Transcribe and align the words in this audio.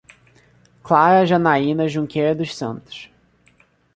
Clara 0.81 1.27
Janayna 1.27 1.87
Junqueira 1.87 2.33
dos 2.33 2.57
Santos 2.57 3.11